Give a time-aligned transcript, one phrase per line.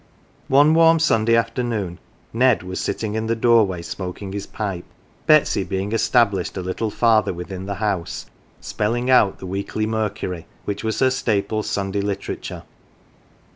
[0.47, 1.99] One warm Sunday afternoon
[2.33, 4.83] Ned was sitting in the doorway smoking his pipe,
[5.27, 8.25] Betsy being established a little farther within the house,
[8.59, 12.63] spelling out The Weekly Mercury which was her staple Sunday literature.